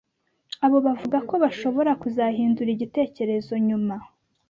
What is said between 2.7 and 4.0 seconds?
igitekerezo nyuma,